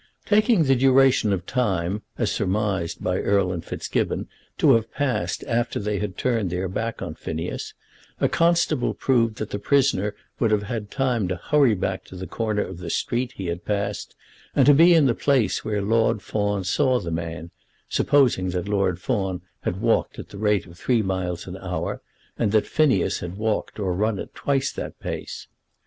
Taking 0.25 0.63
the 0.63 0.75
duration 0.75 1.31
of 1.31 1.45
time 1.45 2.01
as 2.17 2.31
surmised 2.31 3.03
by 3.03 3.19
Erle 3.19 3.53
and 3.53 3.63
Fitzgibbon 3.63 4.27
to 4.57 4.73
have 4.73 4.91
passed 4.91 5.43
after 5.43 5.79
they 5.79 5.99
had 5.99 6.17
turned 6.17 6.49
their 6.49 6.67
back 6.67 7.01
upon 7.01 7.13
Phineas, 7.13 7.75
a 8.19 8.27
constable 8.27 8.95
proved 8.95 9.35
that 9.37 9.51
the 9.51 9.59
prisoner 9.59 10.15
would 10.39 10.49
have 10.49 10.63
had 10.63 10.89
time 10.89 11.27
to 11.27 11.35
hurry 11.35 11.75
back 11.75 12.03
to 12.05 12.15
the 12.15 12.25
corner 12.25 12.63
of 12.63 12.79
the 12.79 12.89
street 12.89 13.33
he 13.35 13.45
had 13.45 13.63
passed, 13.63 14.15
and 14.55 14.65
to 14.65 14.73
be 14.73 14.95
in 14.95 15.05
the 15.05 15.13
place 15.13 15.63
where 15.63 15.83
Lord 15.83 16.23
Fawn 16.23 16.63
saw 16.63 16.99
the 16.99 17.11
man, 17.11 17.51
supposing 17.87 18.49
that 18.49 18.67
Lord 18.67 18.99
Fawn 18.99 19.41
had 19.59 19.81
walked 19.81 20.17
at 20.17 20.29
the 20.29 20.39
rate 20.39 20.65
of 20.65 20.79
three 20.79 21.03
miles 21.03 21.45
an 21.45 21.57
hour, 21.57 22.01
and 22.39 22.51
that 22.53 22.65
Phineas 22.65 23.19
had 23.19 23.37
walked 23.37 23.77
or 23.77 23.93
run 23.93 24.17
at 24.17 24.33
twice 24.33 24.71
that 24.71 24.99
pace. 24.99 25.45